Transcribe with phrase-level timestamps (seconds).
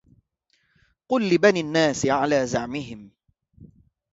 [1.09, 3.09] قل لبني الناس على زعمهم